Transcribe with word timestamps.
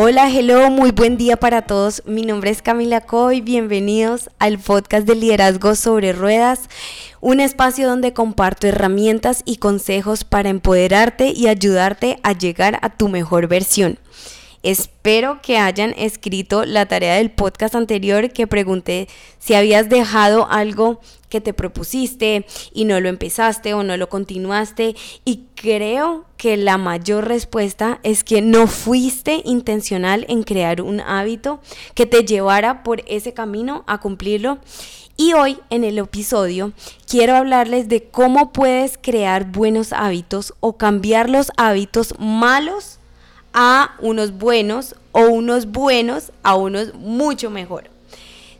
Hola, 0.00 0.30
hello, 0.30 0.70
muy 0.70 0.92
buen 0.92 1.16
día 1.16 1.36
para 1.38 1.62
todos. 1.62 2.04
Mi 2.06 2.22
nombre 2.22 2.50
es 2.52 2.62
Camila 2.62 3.00
Coy. 3.00 3.40
Bienvenidos 3.40 4.30
al 4.38 4.60
podcast 4.60 5.08
de 5.08 5.16
liderazgo 5.16 5.74
sobre 5.74 6.12
ruedas, 6.12 6.68
un 7.20 7.40
espacio 7.40 7.88
donde 7.88 8.12
comparto 8.12 8.68
herramientas 8.68 9.42
y 9.44 9.56
consejos 9.56 10.22
para 10.22 10.50
empoderarte 10.50 11.32
y 11.34 11.48
ayudarte 11.48 12.20
a 12.22 12.32
llegar 12.32 12.78
a 12.82 12.90
tu 12.90 13.08
mejor 13.08 13.48
versión. 13.48 13.98
Espero 14.62 15.40
que 15.40 15.58
hayan 15.58 15.94
escrito 15.96 16.64
la 16.64 16.86
tarea 16.86 17.14
del 17.14 17.30
podcast 17.30 17.76
anterior 17.76 18.32
que 18.32 18.48
pregunté 18.48 19.08
si 19.38 19.54
habías 19.54 19.88
dejado 19.88 20.48
algo 20.50 21.00
que 21.28 21.40
te 21.40 21.54
propusiste 21.54 22.44
y 22.72 22.84
no 22.84 22.98
lo 23.00 23.08
empezaste 23.08 23.74
o 23.74 23.84
no 23.84 23.96
lo 23.96 24.08
continuaste. 24.08 24.96
Y 25.24 25.44
creo 25.54 26.24
que 26.36 26.56
la 26.56 26.76
mayor 26.76 27.28
respuesta 27.28 28.00
es 28.02 28.24
que 28.24 28.42
no 28.42 28.66
fuiste 28.66 29.42
intencional 29.44 30.26
en 30.28 30.42
crear 30.42 30.82
un 30.82 31.00
hábito 31.00 31.60
que 31.94 32.06
te 32.06 32.24
llevara 32.24 32.82
por 32.82 33.04
ese 33.06 33.32
camino 33.32 33.84
a 33.86 33.98
cumplirlo. 33.98 34.58
Y 35.16 35.34
hoy 35.34 35.58
en 35.70 35.84
el 35.84 35.98
episodio 35.98 36.72
quiero 37.08 37.36
hablarles 37.36 37.88
de 37.88 38.04
cómo 38.04 38.52
puedes 38.52 38.98
crear 38.98 39.50
buenos 39.50 39.92
hábitos 39.92 40.54
o 40.60 40.76
cambiar 40.76 41.28
los 41.28 41.50
hábitos 41.56 42.14
malos 42.18 42.98
a 43.60 43.96
unos 43.98 44.38
buenos 44.38 44.94
o 45.10 45.22
unos 45.22 45.66
buenos 45.66 46.30
a 46.44 46.54
unos 46.54 46.94
mucho 46.94 47.50
mejor. 47.50 47.90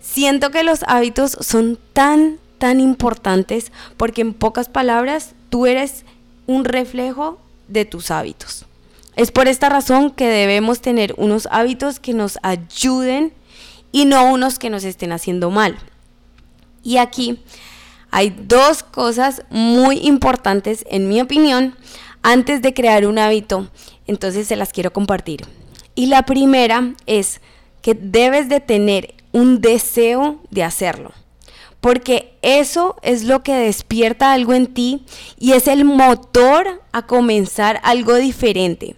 Siento 0.01 0.51
que 0.51 0.65
los 0.65 0.81
hábitos 0.89 1.37
son 1.41 1.79
tan, 1.93 2.41
tan 2.59 2.81
importantes 2.81 3.71
porque 3.97 4.23
en 4.23 4.35
pocas 4.35 4.69
palabras 4.69 5.37
tú 5.51 5.67
eres 5.67 6.05
un 6.49 6.65
reflejo 6.65 7.39
de 7.69 7.85
tus 7.85 8.11
hábitos. 8.11 8.65
Es 9.15 9.31
por 9.31 9.47
esta 9.47 9.69
razón 9.69 10.11
que 10.11 10.27
debemos 10.27 10.81
tener 10.81 11.15
unos 11.17 11.47
hábitos 11.53 12.01
que 12.01 12.13
nos 12.13 12.37
ayuden 12.43 13.33
y 13.93 14.05
no 14.05 14.33
unos 14.33 14.59
que 14.59 14.69
nos 14.69 14.83
estén 14.83 15.13
haciendo 15.13 15.53
mal. 15.53 15.79
Y 16.83 16.97
aquí 16.97 17.39
hay 18.11 18.31
dos 18.31 18.83
cosas 18.83 19.45
muy 19.49 19.99
importantes, 19.99 20.85
en 20.91 21.09
mi 21.09 21.21
opinión, 21.21 21.77
antes 22.23 22.63
de 22.63 22.75
crear 22.75 23.07
un 23.07 23.21
hábito 23.21 23.69
entonces 24.09 24.49
se 24.49 24.57
las 24.57 24.73
quiero 24.73 24.93
compartir. 24.93 25.43
Y 25.95 26.07
la 26.07 26.25
primera 26.25 26.95
es 27.07 27.41
que 27.83 27.95
debes 27.95 28.49
de 28.49 28.61
tener 28.61 29.15
un 29.33 29.61
deseo 29.61 30.41
de 30.51 30.65
hacerlo. 30.65 31.13
Porque 31.81 32.37
eso 32.43 32.97
es 33.03 33.23
lo 33.25 33.43
que 33.43 33.55
despierta 33.55 34.33
algo 34.33 34.53
en 34.53 34.67
ti 34.67 35.05
y 35.39 35.53
es 35.53 35.69
el 35.69 35.85
motor 35.85 36.83
a 36.91 37.07
comenzar 37.07 37.81
algo 37.85 38.17
diferente, 38.17 38.97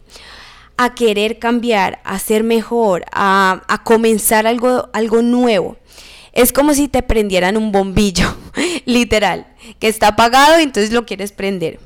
a 0.78 0.94
querer 0.94 1.38
cambiar, 1.38 2.00
a 2.04 2.18
ser 2.18 2.42
mejor, 2.42 3.04
a, 3.12 3.82
comenzar 3.84 4.46
algo, 4.46 4.88
algo 4.94 5.20
nuevo. 5.20 5.76
Es 6.32 6.52
como 6.52 6.72
si 6.72 6.88
te 6.88 7.02
prendieran 7.02 7.58
un 7.58 7.70
bombillo, 7.70 8.34
literal, 8.86 9.46
que 9.78 9.88
está 9.88 10.08
apagado 10.08 10.58
y 10.58 10.62
entonces 10.62 10.92
lo 10.92 11.04
quieres 11.04 11.32
prender. 11.32 11.80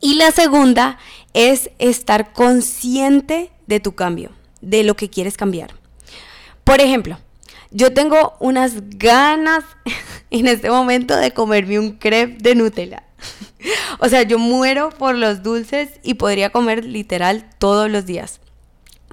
Y 0.00 0.14
la 0.14 0.30
segunda 0.30 0.98
es 1.34 1.70
estar 1.78 2.32
consciente 2.32 3.50
de 3.66 3.80
tu 3.80 3.94
cambio, 3.94 4.30
de 4.60 4.84
lo 4.84 4.94
que 4.94 5.10
quieres 5.10 5.36
cambiar. 5.36 5.74
Por 6.62 6.80
ejemplo, 6.80 7.18
yo 7.70 7.92
tengo 7.92 8.34
unas 8.40 8.74
ganas 8.96 9.64
en 10.30 10.46
este 10.46 10.70
momento 10.70 11.16
de 11.16 11.32
comerme 11.32 11.78
un 11.78 11.92
crepe 11.92 12.38
de 12.40 12.54
Nutella. 12.54 13.02
o 13.98 14.08
sea, 14.08 14.22
yo 14.22 14.38
muero 14.38 14.90
por 14.90 15.16
los 15.16 15.42
dulces 15.42 15.90
y 16.02 16.14
podría 16.14 16.50
comer 16.50 16.84
literal 16.84 17.50
todos 17.58 17.90
los 17.90 18.06
días. 18.06 18.40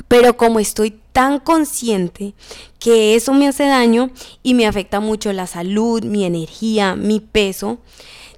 Pero 0.07 0.37
como 0.37 0.59
estoy 0.59 0.99
tan 1.11 1.39
consciente 1.39 2.33
que 2.79 3.15
eso 3.15 3.33
me 3.33 3.47
hace 3.47 3.65
daño 3.65 4.11
y 4.43 4.53
me 4.53 4.65
afecta 4.65 4.99
mucho 4.99 5.33
la 5.33 5.47
salud, 5.47 6.03
mi 6.03 6.23
energía, 6.23 6.95
mi 6.95 7.19
peso, 7.19 7.79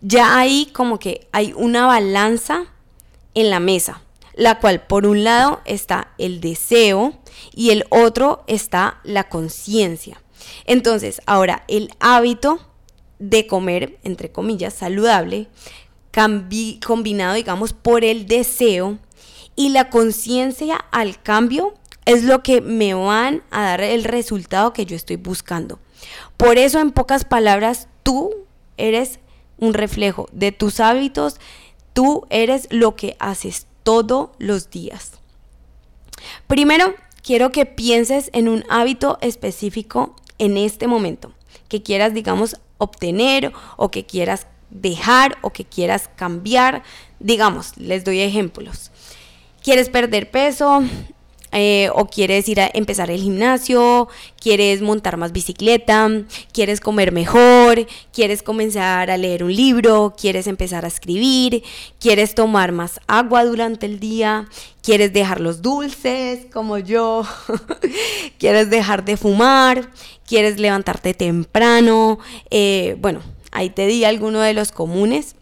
ya 0.02 0.38
ahí 0.38 0.70
como 0.74 1.00
que 1.00 1.28
hay 1.32 1.54
una 1.56 1.86
balanza 1.86 2.73
en 3.34 3.50
la 3.50 3.60
mesa, 3.60 4.02
la 4.36 4.60
cual 4.60 4.86
por 4.86 5.06
un 5.06 5.24
lado 5.24 5.62
está 5.66 6.14
el 6.18 6.42
deseo 6.42 7.14
y 7.54 7.72
el 7.72 7.86
otro 7.90 8.44
está 8.48 9.00
la 9.04 9.30
conciencia. 9.30 10.22
Entonces, 10.66 11.22
ahora 11.26 11.64
el 11.68 11.94
hábito 12.00 12.60
de 13.20 13.48
comer, 13.48 14.00
entre 14.04 14.32
comillas, 14.32 14.74
saludable, 14.74 15.48
combinado, 16.86 17.34
digamos, 17.34 17.74
por 17.74 18.04
el 18.04 18.28
deseo 18.28 19.00
y 19.56 19.70
la 19.70 19.90
conciencia 19.90 20.76
al 20.92 21.22
cambio 21.22 21.74
es 22.06 22.24
lo 22.24 22.44
que 22.44 22.62
me 22.62 22.94
van 22.94 23.44
a 23.50 23.64
dar 23.64 23.82
el 23.82 24.04
resultado 24.04 24.74
que 24.74 24.86
yo 24.86 24.96
estoy 24.96 25.16
buscando. 25.16 25.80
Por 26.38 26.58
eso, 26.58 26.80
en 26.80 26.92
pocas 26.92 27.24
palabras, 27.24 27.88
tú 28.04 28.32
eres 28.78 29.20
un 29.58 29.74
reflejo 29.74 30.28
de 30.32 30.52
tus 30.52 30.80
hábitos, 30.80 31.40
Tú 31.94 32.26
eres 32.30 32.68
lo 32.72 32.96
que 32.96 33.16
haces 33.20 33.68
todos 33.84 34.30
los 34.40 34.70
días. 34.70 35.14
Primero, 36.48 36.96
quiero 37.22 37.52
que 37.52 37.66
pienses 37.66 38.30
en 38.34 38.48
un 38.48 38.64
hábito 38.70 39.18
específico 39.22 40.16
en 40.40 40.58
este 40.58 40.88
momento, 40.88 41.34
que 41.68 41.84
quieras, 41.84 42.14
digamos, 42.14 42.58
obtener 42.78 43.52
o 43.78 43.92
que 43.92 44.06
quieras 44.06 44.48
dejar 44.70 45.38
o 45.42 45.52
que 45.52 45.66
quieras 45.66 46.10
cambiar. 46.16 46.84
Digamos, 47.20 47.78
les 47.78 48.04
doy 48.04 48.22
ejemplos. 48.22 48.92
¿Quieres 49.64 49.90
perder 49.90 50.32
peso? 50.32 50.84
Eh, 51.56 51.90
o 51.94 52.08
quieres 52.08 52.50
ir 52.50 52.60
a 52.60 52.70
empezar 52.74 53.12
el 53.12 53.22
gimnasio, 53.22 54.08
quieres 54.42 54.82
montar 54.82 55.18
más 55.18 55.32
bicicleta, 55.32 56.10
quieres 56.52 56.80
comer 56.80 57.12
mejor, 57.12 57.86
quieres 58.12 58.42
comenzar 58.42 59.12
a 59.12 59.18
leer 59.18 59.44
un 59.44 59.56
libro, 59.56 60.16
quieres 60.18 60.48
empezar 60.48 60.84
a 60.84 60.88
escribir, 60.88 61.64
quieres 62.00 62.34
tomar 62.34 62.72
más 62.72 63.00
agua 63.06 63.46
durante 63.46 63.86
el 63.86 64.00
día, 64.00 64.48
quieres 64.82 65.14
dejar 65.14 65.42
los 65.42 65.62
dulces 65.62 66.48
como 66.52 66.80
yo, 66.80 67.24
quieres 68.40 68.72
dejar 68.72 69.06
de 69.06 69.16
fumar, 69.16 69.92
quieres 70.26 70.60
levantarte 70.60 71.14
temprano, 71.14 72.18
eh, 72.50 72.98
bueno, 73.00 73.22
ahí 73.52 73.70
te 73.70 73.86
di 73.86 74.06
alguno 74.06 74.42
de 74.42 74.56
los 74.56 74.72
comunes, 74.72 75.36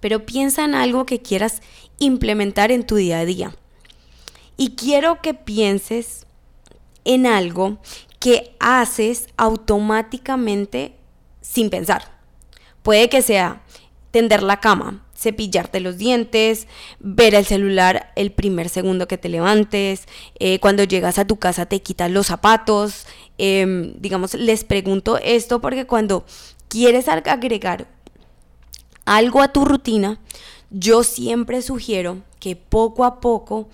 pero 0.00 0.24
piensa 0.24 0.64
en 0.64 0.76
algo 0.76 1.04
que 1.04 1.20
quieras 1.20 1.62
implementar 1.98 2.70
en 2.70 2.86
tu 2.86 2.94
día 2.94 3.18
a 3.18 3.24
día. 3.24 3.56
Y 4.56 4.74
quiero 4.76 5.20
que 5.20 5.34
pienses 5.34 6.26
en 7.04 7.26
algo 7.26 7.78
que 8.18 8.54
haces 8.60 9.28
automáticamente 9.36 10.94
sin 11.40 11.70
pensar. 11.70 12.12
Puede 12.82 13.08
que 13.08 13.22
sea 13.22 13.62
tender 14.12 14.42
la 14.42 14.60
cama, 14.60 15.04
cepillarte 15.16 15.80
los 15.80 15.98
dientes, 15.98 16.68
ver 17.00 17.34
el 17.34 17.44
celular 17.44 18.12
el 18.16 18.30
primer 18.30 18.68
segundo 18.68 19.08
que 19.08 19.18
te 19.18 19.28
levantes, 19.28 20.06
eh, 20.38 20.58
cuando 20.60 20.84
llegas 20.84 21.18
a 21.18 21.24
tu 21.24 21.36
casa 21.38 21.66
te 21.66 21.82
quitas 21.82 22.10
los 22.10 22.26
zapatos. 22.26 23.06
Em, 23.38 23.94
digamos, 23.98 24.34
les 24.34 24.64
pregunto 24.64 25.18
esto 25.18 25.60
porque 25.60 25.86
cuando 25.86 26.24
quieres 26.68 27.08
agregar 27.08 27.88
algo 29.04 29.42
a 29.42 29.52
tu 29.52 29.64
rutina, 29.64 30.20
yo 30.70 31.02
siempre 31.02 31.62
sugiero 31.62 32.22
que 32.38 32.56
poco 32.56 33.04
a 33.04 33.20
poco 33.20 33.68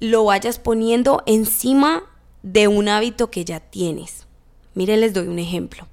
lo 0.00 0.24
vayas 0.24 0.58
poniendo 0.58 1.22
encima 1.26 2.02
de 2.42 2.68
un 2.68 2.88
hábito 2.88 3.30
que 3.30 3.44
ya 3.44 3.60
tienes. 3.60 4.26
Miren, 4.74 5.00
les 5.00 5.12
doy 5.12 5.28
un 5.28 5.38
ejemplo. 5.38 5.86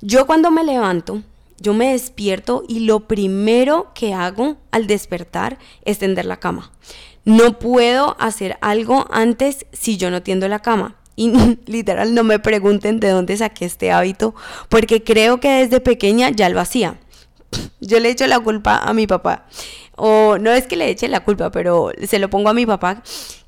Yo 0.00 0.26
cuando 0.26 0.50
me 0.50 0.64
levanto, 0.64 1.22
yo 1.58 1.74
me 1.74 1.92
despierto 1.92 2.64
y 2.66 2.80
lo 2.80 3.00
primero 3.00 3.92
que 3.94 4.14
hago 4.14 4.56
al 4.70 4.86
despertar 4.86 5.58
es 5.84 5.98
tender 5.98 6.24
la 6.24 6.38
cama. 6.38 6.72
No 7.24 7.58
puedo 7.58 8.16
hacer 8.18 8.56
algo 8.62 9.06
antes 9.10 9.66
si 9.72 9.96
yo 9.96 10.10
no 10.10 10.22
tiendo 10.22 10.48
la 10.48 10.60
cama. 10.60 10.96
Y 11.16 11.32
literal 11.66 12.14
no 12.14 12.24
me 12.24 12.38
pregunten 12.38 12.98
de 12.98 13.10
dónde 13.10 13.36
saqué 13.36 13.66
este 13.66 13.92
hábito, 13.92 14.34
porque 14.68 15.04
creo 15.04 15.38
que 15.38 15.50
desde 15.50 15.80
pequeña 15.80 16.30
ya 16.30 16.48
lo 16.48 16.60
hacía. 16.60 16.98
Yo 17.80 17.98
le 17.98 18.10
echo 18.10 18.26
la 18.26 18.38
culpa 18.38 18.76
a 18.76 18.94
mi 18.94 19.06
papá 19.06 19.46
o 20.00 20.38
no 20.38 20.50
es 20.50 20.66
que 20.66 20.76
le 20.76 20.88
eche 20.88 21.08
la 21.08 21.20
culpa, 21.20 21.50
pero 21.50 21.92
se 22.06 22.18
lo 22.18 22.30
pongo 22.30 22.48
a 22.48 22.54
mi 22.54 22.66
papá, 22.66 23.02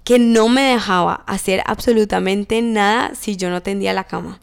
que 0.05 0.19
no 0.19 0.49
me 0.49 0.63
dejaba 0.63 1.25
hacer 1.27 1.63
absolutamente 1.67 2.61
nada 2.61 3.15
si 3.15 3.37
yo 3.37 3.51
no 3.51 3.63
tendía 3.63 3.95
la 3.95 4.05
cama. 4.05 4.41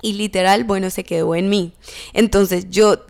Y 0.00 0.14
literal, 0.14 0.64
bueno, 0.64 0.90
se 0.90 1.04
quedó 1.04 1.34
en 1.34 1.50
mí. 1.50 1.72
Entonces 2.12 2.70
yo 2.70 3.04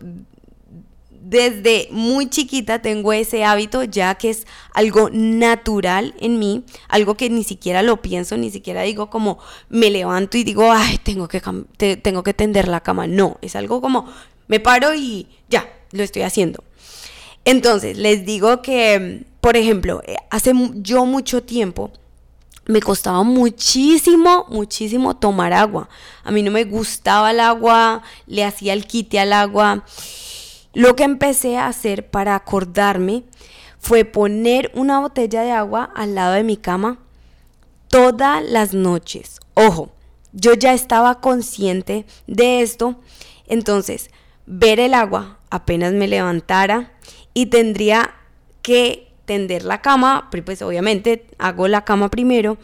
desde 1.29 1.87
muy 1.91 2.27
chiquita 2.27 2.81
tengo 2.81 3.13
ese 3.13 3.45
hábito 3.45 3.83
ya 3.83 4.15
que 4.15 4.31
es 4.31 4.47
algo 4.73 5.09
natural 5.11 6.15
en 6.19 6.39
mí, 6.39 6.63
algo 6.87 7.15
que 7.15 7.29
ni 7.29 7.43
siquiera 7.43 7.83
lo 7.83 8.01
pienso, 8.01 8.35
ni 8.35 8.49
siquiera 8.49 8.81
digo 8.81 9.11
como 9.11 9.37
me 9.69 9.91
levanto 9.91 10.37
y 10.37 10.43
digo, 10.43 10.71
ay, 10.71 10.97
tengo 10.97 11.27
que, 11.27 11.41
tengo 11.97 12.23
que 12.23 12.33
tender 12.33 12.67
la 12.67 12.81
cama. 12.81 13.07
No, 13.07 13.37
es 13.41 13.55
algo 13.55 13.79
como 13.79 14.11
me 14.47 14.59
paro 14.59 14.95
y 14.95 15.27
ya, 15.47 15.71
lo 15.91 16.03
estoy 16.03 16.23
haciendo. 16.23 16.63
Entonces, 17.45 17.97
les 17.97 18.25
digo 18.25 18.61
que, 18.61 19.25
por 19.41 19.57
ejemplo, 19.57 20.01
eh, 20.05 20.15
hace 20.29 20.53
yo 20.75 21.05
mucho 21.05 21.43
tiempo 21.43 21.91
me 22.69 22.81
costaba 22.81 23.23
muchísimo, 23.23 24.45
muchísimo 24.49 25.15
tomar 25.15 25.53
agua. 25.53 25.89
A 26.23 26.29
mí 26.29 26.43
no 26.43 26.51
me 26.51 26.65
gustaba 26.65 27.31
el 27.31 27.39
agua, 27.39 28.03
le 28.27 28.43
hacía 28.43 28.73
el 28.73 28.85
quite 28.85 29.19
al 29.19 29.33
agua. 29.33 29.83
Lo 30.73 30.95
que 30.95 31.03
empecé 31.03 31.57
a 31.57 31.65
hacer 31.65 32.11
para 32.11 32.35
acordarme 32.35 33.23
fue 33.79 34.05
poner 34.05 34.71
una 34.75 34.99
botella 34.99 35.41
de 35.41 35.51
agua 35.51 35.89
al 35.95 36.13
lado 36.13 36.33
de 36.33 36.43
mi 36.43 36.57
cama 36.57 36.99
todas 37.87 38.43
las 38.43 38.75
noches. 38.75 39.39
Ojo, 39.55 39.91
yo 40.31 40.53
ya 40.53 40.73
estaba 40.73 41.21
consciente 41.21 42.05
de 42.27 42.61
esto, 42.61 42.99
entonces 43.47 44.11
ver 44.45 44.79
el 44.79 44.93
agua 44.93 45.39
apenas 45.49 45.93
me 45.93 46.07
levantara 46.07 46.91
y 47.39 47.45
tendría 47.45 48.15
que 48.61 49.07
tender 49.23 49.63
la 49.63 49.81
cama, 49.81 50.27
pues 50.43 50.61
obviamente 50.61 51.25
hago 51.37 51.69
la 51.69 51.85
cama 51.85 52.09
primero, 52.09 52.57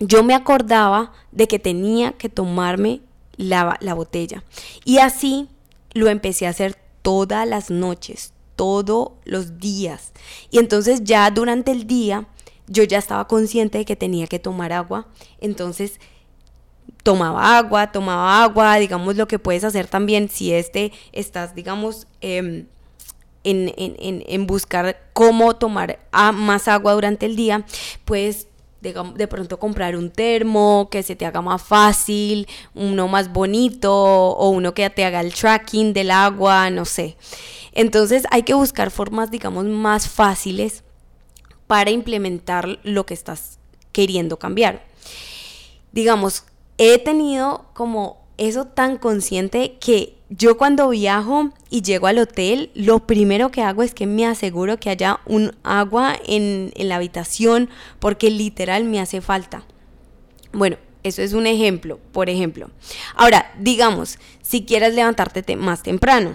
yo 0.00 0.22
me 0.22 0.34
acordaba 0.34 1.14
de 1.32 1.48
que 1.48 1.58
tenía 1.58 2.12
que 2.12 2.28
tomarme 2.28 3.00
la, 3.38 3.78
la 3.80 3.94
botella. 3.94 4.44
Y 4.84 4.98
así 4.98 5.48
lo 5.94 6.10
empecé 6.10 6.46
a 6.46 6.50
hacer 6.50 6.76
todas 7.00 7.48
las 7.48 7.70
noches, 7.70 8.34
todos 8.54 9.12
los 9.24 9.60
días. 9.60 10.12
Y 10.50 10.58
entonces 10.58 11.02
ya 11.02 11.30
durante 11.30 11.70
el 11.70 11.86
día 11.86 12.28
yo 12.66 12.82
ya 12.82 12.98
estaba 12.98 13.26
consciente 13.26 13.78
de 13.78 13.86
que 13.86 13.96
tenía 13.96 14.26
que 14.26 14.38
tomar 14.38 14.74
agua. 14.74 15.08
Entonces 15.40 16.00
tomaba 17.02 17.56
agua, 17.56 17.92
tomaba 17.92 18.42
agua, 18.42 18.76
digamos 18.76 19.16
lo 19.16 19.26
que 19.26 19.38
puedes 19.38 19.64
hacer 19.64 19.86
también 19.86 20.28
si 20.28 20.52
este 20.52 20.92
estás, 21.12 21.54
digamos, 21.54 22.06
em, 22.20 22.66
en, 23.46 24.46
buscar 24.46 24.98
cómo 25.12 25.56
tomar 25.56 25.98
más 26.34 26.68
agua 26.68 26.94
durante 26.94 27.26
el 27.26 27.36
día, 27.36 27.64
pues 28.04 28.48
de, 28.80 29.26
pronto 29.28 29.58
comprar 29.58 29.96
un 29.96 30.10
termo 30.10 30.88
que 30.90 31.02
se 31.02 31.16
te 31.16 31.26
haga 31.26 31.40
más 31.40 31.62
fácil, 31.62 32.46
uno 32.74 33.08
más 33.08 33.32
bonito 33.32 33.92
o 33.92 34.50
uno 34.50 34.74
que 34.74 34.88
te 34.90 35.04
haga 35.04 35.20
el 35.20 35.34
tracking 35.34 35.92
del 35.92 36.10
agua, 36.10 36.70
no 36.70 36.84
sé. 36.84 37.16
Entonces 37.72 38.24
hay 38.30 38.42
que 38.42 38.54
buscar 38.54 38.90
formas, 38.90 39.30
digamos, 39.30 39.64
más 39.64 40.08
fáciles 40.08 40.84
para 41.66 41.90
implementar 41.90 42.78
lo 42.84 43.06
que 43.06 43.14
estás 43.14 43.58
queriendo 43.92 44.38
cambiar. 44.38 44.84
Digamos, 45.92 46.44
he 46.78 46.98
tenido 46.98 47.66
como 47.74 48.24
eso 48.38 48.66
tan 48.66 48.98
consciente 48.98 49.78
que 49.78 50.15
yo 50.28 50.56
cuando 50.56 50.88
viajo 50.88 51.50
y 51.70 51.82
llego 51.82 52.08
al 52.08 52.18
hotel, 52.18 52.70
lo 52.74 53.06
primero 53.06 53.50
que 53.50 53.62
hago 53.62 53.82
es 53.82 53.94
que 53.94 54.06
me 54.06 54.26
aseguro 54.26 54.78
que 54.78 54.90
haya 54.90 55.20
un 55.24 55.54
agua 55.62 56.16
en, 56.26 56.72
la 56.76 56.96
habitación 56.96 57.70
porque 58.00 58.30
literal 58.30 58.84
me 58.84 59.00
hace 59.00 59.20
falta. 59.20 59.62
Bueno, 60.52 60.78
eso 61.04 61.22
es 61.22 61.32
un 61.32 61.46
ejemplo, 61.46 62.00
por 62.10 62.28
ejemplo. 62.28 62.70
Ahora, 63.14 63.52
digamos, 63.60 64.18
si 64.42 64.64
quieres 64.64 64.94
levantarte 64.94 65.54
más 65.54 65.84
temprano, 65.84 66.34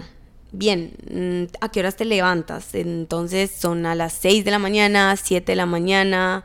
bien, 0.52 0.92
mm, 1.10 1.54
¿a 1.60 1.68
qué 1.68 1.80
horas 1.80 1.96
te 1.96 2.06
levantas? 2.06 2.74
Entonces 2.74 3.50
son 3.50 3.84
a 3.84 3.94
las 3.94 4.14
6 4.14 4.46
de 4.46 4.50
la 4.52 4.58
mañana, 4.58 5.14
7 5.16 5.52
de 5.52 5.56
la 5.56 5.66
mañana. 5.66 6.44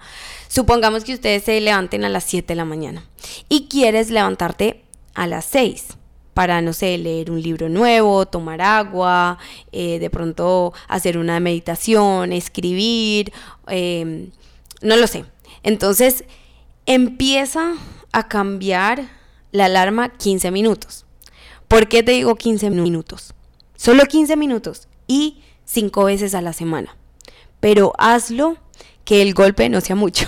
Supongamos 0.50 1.06
que 1.06 1.14
ustedes 1.14 1.44
se 1.44 1.62
levanten 1.62 2.04
a 2.04 2.10
las 2.10 2.26
7 2.26 2.48
de 2.48 2.56
la 2.56 2.66
mañana 2.66 3.06
y 3.48 3.70
quieres 3.70 4.10
levantarte 4.10 4.84
a 5.14 5.28
las 5.28 5.46
6 5.46 5.98
para, 6.38 6.62
no 6.62 6.72
sé, 6.72 7.00
leer 7.00 7.32
un 7.32 7.42
libro 7.42 7.68
nuevo, 7.68 8.28
tomar 8.28 8.62
agua, 8.62 9.40
eh, 9.72 9.98
de 9.98 10.12
pronto 10.12 10.72
hacer 10.88 11.18
una 11.18 11.40
meditación, 11.40 12.32
escribir, 12.32 13.34
em, 13.66 14.30
no 14.84 14.98
lo 14.98 15.08
sé. 15.08 15.26
Entonces 15.64 16.26
empieza 16.86 17.74
a 18.12 18.28
cambiar 18.28 19.10
la 19.52 19.66
alarma 19.66 20.10
15 20.10 20.52
minutos. 20.52 21.08
¿Por 21.68 21.88
qué 21.88 22.04
te 22.04 22.12
digo 22.12 22.36
15 22.36 22.70
minutos? 22.70 23.34
Solo 23.76 24.06
15 24.06 24.36
minutos 24.36 24.88
y 25.08 25.40
5 25.66 26.04
veces 26.04 26.36
a 26.36 26.44
la 26.44 26.54
semana. 26.54 26.96
Pero 27.60 27.94
hazlo 27.98 28.58
que 29.06 29.24
el 29.24 29.34
golpe 29.34 29.70
no 29.70 29.82
sea 29.82 29.96
mucho. 29.96 30.28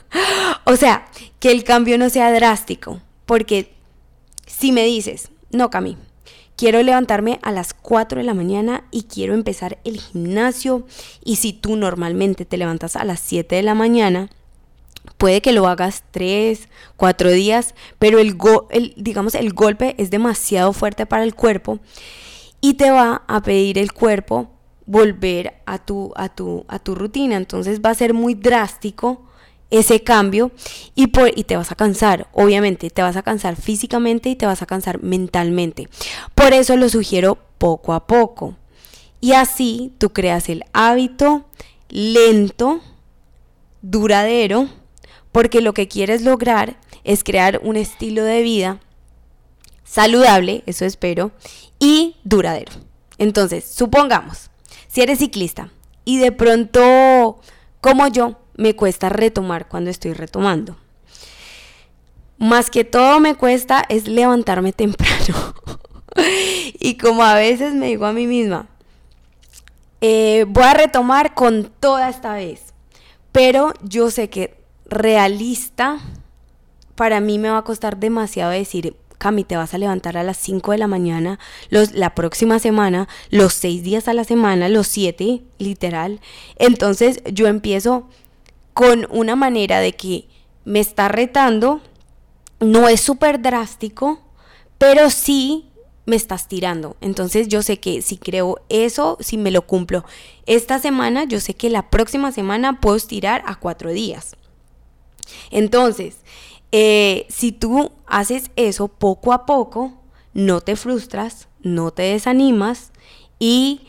o 0.64 0.76
sea, 0.76 1.06
que 1.38 1.50
el 1.52 1.64
cambio 1.64 1.98
no 1.98 2.08
sea 2.08 2.32
drástico. 2.32 3.02
Porque 3.26 3.74
si 4.46 4.72
me 4.72 4.84
dices, 4.84 5.30
no, 5.54 5.70
Cami. 5.70 5.96
Quiero 6.56 6.82
levantarme 6.82 7.40
a 7.42 7.50
las 7.50 7.74
4 7.74 8.18
de 8.18 8.24
la 8.24 8.34
mañana 8.34 8.84
y 8.92 9.04
quiero 9.04 9.34
empezar 9.34 9.78
el 9.84 10.00
gimnasio. 10.00 10.86
Y 11.24 11.36
si 11.36 11.52
tú 11.52 11.76
normalmente 11.76 12.44
te 12.44 12.56
levantas 12.56 12.94
a 12.94 13.04
las 13.04 13.18
7 13.20 13.56
de 13.56 13.62
la 13.62 13.74
mañana, 13.74 14.30
puede 15.18 15.40
que 15.40 15.52
lo 15.52 15.66
hagas 15.66 16.04
3, 16.12 16.68
4 16.96 17.30
días, 17.32 17.74
pero 17.98 18.18
el, 18.20 18.36
el, 18.70 18.94
digamos, 18.96 19.34
el 19.34 19.52
golpe 19.52 19.96
es 19.98 20.10
demasiado 20.10 20.72
fuerte 20.72 21.06
para 21.06 21.24
el 21.24 21.34
cuerpo 21.34 21.80
y 22.60 22.74
te 22.74 22.90
va 22.90 23.22
a 23.26 23.42
pedir 23.42 23.78
el 23.78 23.92
cuerpo 23.92 24.50
volver 24.86 25.54
a 25.66 25.78
tu, 25.78 26.12
a 26.14 26.28
tu, 26.28 26.64
a 26.68 26.78
tu 26.78 26.94
rutina. 26.94 27.36
Entonces 27.36 27.80
va 27.80 27.90
a 27.90 27.94
ser 27.94 28.14
muy 28.14 28.34
drástico 28.34 29.26
ese 29.70 30.02
cambio 30.02 30.50
y, 30.94 31.08
por, 31.08 31.36
y 31.36 31.44
te 31.44 31.56
vas 31.56 31.72
a 31.72 31.74
cansar, 31.74 32.28
obviamente, 32.32 32.90
te 32.90 33.02
vas 33.02 33.16
a 33.16 33.22
cansar 33.22 33.56
físicamente 33.56 34.28
y 34.28 34.36
te 34.36 34.46
vas 34.46 34.62
a 34.62 34.66
cansar 34.66 35.02
mentalmente. 35.02 35.88
Por 36.34 36.52
eso 36.52 36.76
lo 36.76 36.88
sugiero 36.88 37.38
poco 37.58 37.92
a 37.92 38.06
poco. 38.06 38.56
Y 39.20 39.32
así 39.32 39.92
tú 39.98 40.12
creas 40.12 40.48
el 40.48 40.64
hábito 40.72 41.46
lento, 41.88 42.80
duradero, 43.82 44.68
porque 45.32 45.60
lo 45.60 45.74
que 45.74 45.88
quieres 45.88 46.22
lograr 46.22 46.76
es 47.04 47.24
crear 47.24 47.60
un 47.62 47.76
estilo 47.76 48.24
de 48.24 48.42
vida 48.42 48.80
saludable, 49.84 50.62
eso 50.66 50.84
espero, 50.84 51.32
y 51.78 52.16
duradero. 52.24 52.72
Entonces, 53.18 53.64
supongamos, 53.64 54.50
si 54.88 55.02
eres 55.02 55.18
ciclista 55.18 55.70
y 56.04 56.18
de 56.18 56.32
pronto, 56.32 57.40
como 57.80 58.08
yo, 58.08 58.38
me 58.56 58.76
cuesta 58.76 59.08
retomar 59.08 59.68
cuando 59.68 59.90
estoy 59.90 60.12
retomando. 60.12 60.76
Más 62.38 62.70
que 62.70 62.84
todo 62.84 63.20
me 63.20 63.34
cuesta 63.34 63.84
es 63.88 64.08
levantarme 64.08 64.72
temprano. 64.72 65.54
y 66.78 66.96
como 66.96 67.22
a 67.22 67.34
veces 67.34 67.74
me 67.74 67.86
digo 67.86 68.06
a 68.06 68.12
mí 68.12 68.26
misma, 68.26 68.66
eh, 70.00 70.44
voy 70.48 70.64
a 70.64 70.74
retomar 70.74 71.34
con 71.34 71.70
toda 71.80 72.08
esta 72.08 72.34
vez. 72.34 72.74
Pero 73.32 73.72
yo 73.82 74.10
sé 74.10 74.28
que 74.28 74.56
realista, 74.86 75.98
para 76.94 77.20
mí 77.20 77.38
me 77.38 77.50
va 77.50 77.58
a 77.58 77.64
costar 77.64 77.96
demasiado 77.96 78.50
decir, 78.50 78.96
Cami, 79.18 79.44
te 79.44 79.56
vas 79.56 79.72
a 79.72 79.78
levantar 79.78 80.16
a 80.16 80.22
las 80.22 80.36
5 80.36 80.72
de 80.72 80.78
la 80.78 80.86
mañana 80.86 81.38
los, 81.70 81.92
la 81.92 82.14
próxima 82.14 82.58
semana, 82.58 83.08
los 83.30 83.54
6 83.54 83.82
días 83.82 84.06
a 84.06 84.12
la 84.12 84.24
semana, 84.24 84.68
los 84.68 84.86
7, 84.88 85.40
literal. 85.58 86.20
Entonces 86.58 87.22
yo 87.32 87.46
empiezo 87.46 88.06
con 88.74 89.06
una 89.10 89.36
manera 89.36 89.80
de 89.80 89.94
que 89.94 90.28
me 90.64 90.80
está 90.80 91.08
retando, 91.08 91.80
no 92.60 92.88
es 92.88 93.00
súper 93.00 93.40
drástico, 93.40 94.20
pero 94.78 95.10
sí 95.10 95.70
me 96.06 96.16
estás 96.16 96.48
tirando. 96.48 96.96
Entonces 97.00 97.48
yo 97.48 97.62
sé 97.62 97.78
que 97.78 98.02
si 98.02 98.16
creo 98.16 98.60
eso, 98.68 99.16
si 99.20 99.38
me 99.38 99.50
lo 99.50 99.66
cumplo 99.66 100.04
esta 100.46 100.78
semana, 100.78 101.24
yo 101.24 101.40
sé 101.40 101.54
que 101.54 101.70
la 101.70 101.90
próxima 101.90 102.32
semana 102.32 102.80
puedo 102.80 102.96
estirar 102.96 103.42
a 103.46 103.58
cuatro 103.58 103.90
días. 103.90 104.36
Entonces, 105.50 106.16
eh, 106.72 107.26
si 107.28 107.52
tú 107.52 107.92
haces 108.06 108.50
eso 108.56 108.88
poco 108.88 109.32
a 109.32 109.46
poco, 109.46 109.94
no 110.32 110.60
te 110.60 110.76
frustras, 110.76 111.48
no 111.62 111.92
te 111.92 112.02
desanimas 112.02 112.90
y 113.38 113.82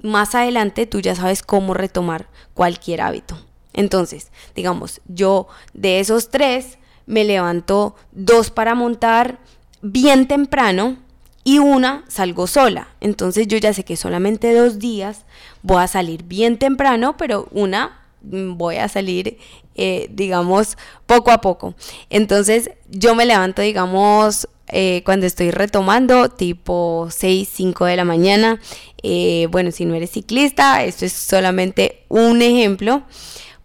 más 0.00 0.34
adelante 0.34 0.86
tú 0.86 1.00
ya 1.00 1.14
sabes 1.14 1.42
cómo 1.42 1.74
retomar 1.74 2.28
cualquier 2.54 3.02
hábito. 3.02 3.47
Entonces, 3.72 4.30
digamos, 4.54 5.00
yo 5.06 5.48
de 5.72 6.00
esos 6.00 6.30
tres 6.30 6.78
me 7.06 7.24
levanto 7.24 7.96
dos 8.12 8.50
para 8.50 8.74
montar 8.74 9.38
bien 9.80 10.28
temprano 10.28 10.98
y 11.44 11.58
una 11.58 12.04
salgo 12.08 12.46
sola. 12.46 12.88
Entonces 13.00 13.48
yo 13.48 13.56
ya 13.56 13.72
sé 13.72 13.84
que 13.84 13.96
solamente 13.96 14.52
dos 14.54 14.78
días 14.78 15.24
voy 15.62 15.82
a 15.82 15.88
salir 15.88 16.24
bien 16.24 16.58
temprano, 16.58 17.16
pero 17.16 17.48
una 17.52 18.02
mm, 18.22 18.58
voy 18.58 18.76
a 18.76 18.88
salir, 18.88 19.38
eh, 19.74 20.08
digamos, 20.10 20.76
poco 21.06 21.30
a 21.30 21.40
poco. 21.40 21.74
Entonces 22.10 22.70
yo 22.90 23.14
me 23.14 23.24
levanto, 23.24 23.62
digamos, 23.62 24.48
eh, 24.70 25.02
cuando 25.04 25.24
estoy 25.24 25.50
retomando, 25.50 26.28
tipo 26.28 27.08
6, 27.10 27.48
5 27.50 27.86
de 27.86 27.96
la 27.96 28.04
mañana. 28.04 28.60
Eh, 29.02 29.48
bueno, 29.50 29.70
si 29.70 29.86
no 29.86 29.94
eres 29.94 30.10
ciclista, 30.10 30.84
esto 30.84 31.06
es 31.06 31.14
solamente 31.14 32.04
un 32.08 32.42
ejemplo 32.42 33.04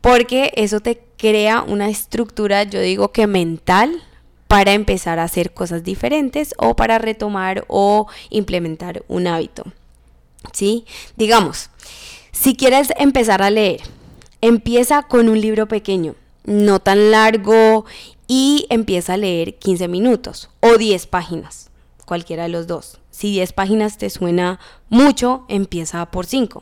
porque 0.04 0.52
eso 0.58 0.82
te 0.82 1.02
crea 1.16 1.64
una 1.66 1.88
estructura, 1.88 2.64
yo 2.64 2.82
digo 2.82 3.14
que 3.14 3.26
mental, 3.26 4.04
para 4.50 4.74
empezar 4.74 5.18
a 5.18 5.24
hacer 5.24 5.54
cosas 5.54 5.82
diferentes 5.86 6.54
o 6.58 6.76
para 6.76 7.00
retomar 7.00 7.64
o 7.70 8.08
implementar 8.30 9.06
un 9.08 9.28
hábito. 9.28 9.64
¿Sí? 10.52 10.84
Digamos, 11.16 11.70
si 12.34 12.54
quieres 12.58 12.90
empezar 12.98 13.42
a 13.42 13.50
leer, 13.50 13.80
empieza 14.42 15.04
con 15.04 15.30
un 15.30 15.40
libro 15.40 15.70
pequeño. 15.70 16.16
no 16.44 16.82
tan 16.82 17.10
largo 17.10 17.86
y 18.28 18.66
empieza 18.70 19.14
a 19.14 19.18
leer 19.18 19.56
15 19.58 19.88
minutos 19.88 20.50
o 20.60 20.78
10 20.78 21.08
páginas, 21.08 21.72
cualquiera 22.06 22.44
de 22.44 22.50
los 22.50 22.68
dos. 22.68 23.00
Si 23.10 23.32
10 23.32 23.54
páginas 23.54 23.98
te 23.98 24.10
suena 24.10 24.60
mucho, 24.90 25.46
empieza 25.48 26.06
por 26.12 26.26
5. 26.26 26.62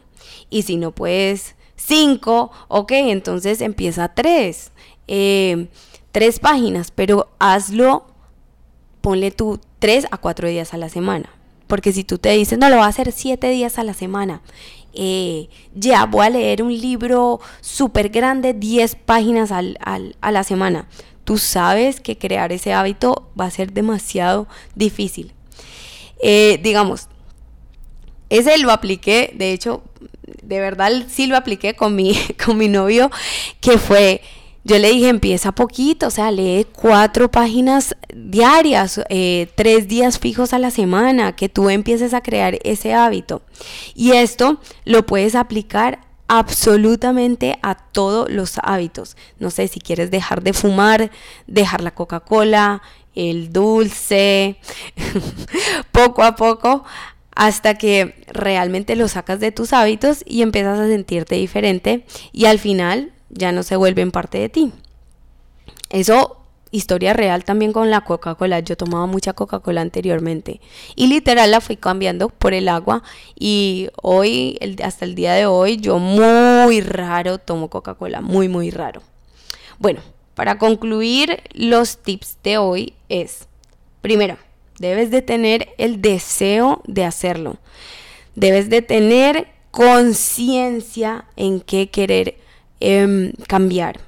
Y 0.52 0.62
si 0.62 0.78
no 0.78 0.92
puedes 0.92 1.56
5, 1.86 2.52
ok, 2.68 2.92
entonces 2.92 3.62
empieza 3.62 4.14
3. 4.14 4.72
Eh, 5.08 5.68
3 6.12 6.40
páginas, 6.40 6.92
pero 6.92 7.30
hazlo, 7.40 8.06
ponle 9.02 9.32
tú 9.32 9.60
3 9.80 10.08
a 10.12 10.18
4 10.18 10.48
días 10.50 10.74
a 10.74 10.78
la 10.78 10.90
semana. 10.90 11.30
Porque 11.68 11.94
si 11.94 12.04
tú 12.04 12.18
te 12.18 12.30
dices, 12.32 12.60
no, 12.60 12.70
lo 12.70 12.76
voy 12.78 12.86
a 12.86 12.90
hacer 12.90 13.12
7 13.12 13.50
días 13.50 13.80
a 13.80 13.84
la 13.84 13.94
semana 13.94 14.42
eh, 14.94 15.48
ya 15.74 16.06
voy 16.06 16.26
a 16.26 16.30
leer 16.30 16.62
un 16.64 16.74
libro 16.74 17.40
súper 17.62 18.10
grande, 18.10 18.54
10 18.54 18.96
páginas 18.96 19.52
al, 19.52 19.78
a 19.80 20.32
la 20.32 20.44
semana. 20.44 20.88
Tú 21.24 21.38
sabes 21.38 22.02
que 22.02 22.18
crear 22.18 22.52
ese 22.52 22.74
hábito 22.74 23.30
va 23.40 23.46
a 23.46 23.52
ser 23.52 23.72
demasiado 23.74 24.48
difícil. 24.76 25.34
Eh, 26.22 26.60
digamos, 26.62 27.08
ese 28.30 28.58
lo 28.58 28.72
apliqué, 28.72 29.34
de 29.36 29.54
hecho, 29.54 29.84
de 30.42 30.60
verdad 30.60 30.92
sí 31.08 31.28
lo 31.28 31.38
apliqué 31.38 31.76
con 31.76 31.96
mi, 31.96 32.18
con 32.46 32.58
mi 32.58 32.68
novio, 32.68 33.10
que 33.60 33.78
fue 33.78 34.22
yo 34.64 34.78
le 34.78 34.92
dije, 34.92 35.10
empieza 35.10 35.54
poquito, 35.54 36.08
o 36.08 36.12
sea, 36.12 36.30
lee 36.30 36.68
cuatro 36.72 37.32
páginas 37.32 37.96
diarias, 38.14 39.02
eh, 39.10 39.50
tres 39.56 39.88
días 39.88 40.20
fijos 40.20 40.54
a 40.54 40.60
la 40.60 40.70
semana, 40.70 41.36
que 41.36 41.50
tú 41.50 41.72
empieces 41.72 42.14
a 42.14 42.22
crear 42.22 42.60
ese 42.64 42.94
hábito. 42.94 43.42
Y 43.96 44.12
esto 44.12 44.60
lo 44.86 45.06
puedes 45.08 45.34
aplicar 45.34 46.00
absolutamente 46.28 47.58
a 47.64 47.74
todos 47.76 48.30
los 48.30 48.60
hábitos. 48.62 49.18
No 49.40 49.50
sé 49.50 49.68
si 49.68 49.80
quieres 49.80 50.12
dejar 50.12 50.44
de 50.44 50.54
fumar, 50.54 51.10
dejar 51.48 51.82
la 51.82 51.96
Coca-Cola, 51.96 52.84
el 53.16 53.52
dulce, 53.52 54.58
poco 55.92 56.24
a 56.24 56.36
poco, 56.36 56.86
hasta 57.36 57.78
que 57.78 58.24
realmente 58.28 58.96
lo 58.96 59.08
sacas 59.08 59.40
de 59.40 59.52
tus 59.52 59.74
hábitos 59.74 60.24
y 60.26 60.42
empiezas 60.42 60.80
a 60.80 60.88
sentirte 60.88 61.36
diferente 61.36 62.06
y 62.32 62.46
al 62.46 62.60
final 62.60 63.14
ya 63.30 63.52
no 63.52 63.64
se 63.64 63.76
vuelven 63.76 64.12
parte 64.12 64.38
de 64.40 64.50
ti. 64.50 64.74
Eso, 65.90 66.38
historia 66.72 67.14
real 67.14 67.44
también 67.44 67.74
con 67.74 67.90
la 67.90 68.02
Coca-Cola. 68.02 68.60
Yo 68.62 68.78
tomaba 68.78 69.06
mucha 69.06 69.34
Coca-Cola 69.34 69.82
anteriormente 69.82 70.62
y 70.96 71.08
literal 71.08 71.52
la 71.52 71.62
fui 71.62 71.76
cambiando 71.78 72.30
por 72.30 72.54
el 72.54 72.70
agua 72.70 73.04
y 73.38 73.90
hoy, 74.02 74.58
hasta 74.84 75.06
el 75.06 75.16
día 75.16 75.34
de 75.34 75.46
hoy, 75.46 75.78
yo 75.78 76.00
muy 76.00 76.82
raro 76.82 77.38
tomo 77.38 77.70
Coca-Cola, 77.70 78.22
muy, 78.22 78.48
muy 78.48 78.72
raro. 78.72 79.02
Bueno, 79.80 80.02
para 80.36 80.58
concluir, 80.58 81.42
los 81.54 81.98
tips 81.98 82.38
de 82.44 82.58
hoy 82.58 82.94
es, 83.10 83.48
primero, 84.02 84.38
debes 84.82 85.12
de 85.12 85.22
tener 85.22 85.70
el 85.78 86.02
deseo 86.02 86.82
de 86.86 87.06
hacerlo. 87.06 87.58
Debes 88.36 88.70
de 88.70 88.82
tener 88.82 89.48
conciencia 89.72 91.26
en 91.36 91.62
qué 91.62 91.90
querer 91.90 92.42
Em, 92.84 93.34
cambiar 93.48 94.00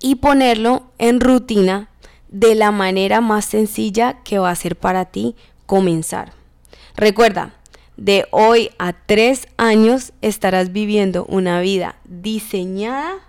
y 0.00 0.16
ponerlo 0.16 0.90
en 0.98 1.20
rutina 1.20 1.88
de 2.28 2.56
la 2.56 2.72
manera 2.72 3.20
más 3.20 3.44
sencilla 3.44 4.18
que 4.24 4.40
va 4.40 4.50
a 4.50 4.56
ser 4.56 4.74
para 4.74 5.04
ti 5.04 5.36
comenzar. 5.64 6.32
Recuerda, 6.96 7.54
de 7.96 8.26
hoy 8.32 8.70
a 8.80 8.94
tres 8.94 9.46
años 9.58 10.12
estarás 10.22 10.72
viviendo 10.72 11.24
una 11.26 11.60
vida 11.60 11.94
diseñada 12.04 13.20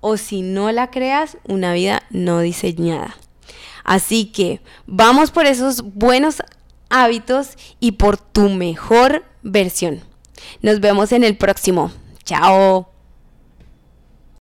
o 0.00 0.16
si 0.16 0.42
no 0.42 0.70
la 0.70 0.92
creas, 0.92 1.36
una 1.48 1.72
vida 1.72 2.04
no 2.10 2.38
diseñada. 2.38 3.16
Así 3.88 4.26
que 4.26 4.60
vamos 4.86 5.30
por 5.30 5.46
esos 5.46 5.80
buenos 5.80 6.42
hábitos 6.90 7.56
y 7.80 7.92
por 7.92 8.18
tu 8.18 8.50
mejor 8.50 9.24
versión. 9.42 10.02
Nos 10.60 10.80
vemos 10.80 11.10
en 11.10 11.24
el 11.24 11.38
próximo. 11.38 11.90
Chao. 12.22 12.97